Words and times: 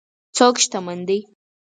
څوک 0.37 0.55
شتمن 0.63 0.99
دی. 1.07 1.19